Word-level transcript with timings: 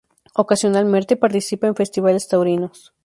Ocasionalmente 0.33 1.15
participa 1.15 1.67
en 1.67 1.75
festivales 1.75 2.27
taurinos. 2.27 2.91